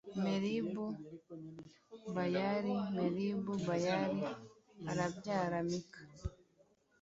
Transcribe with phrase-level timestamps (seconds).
[0.23, 0.85] meribu
[2.15, 4.23] bayali meribu bayali
[5.05, 6.01] abyara mika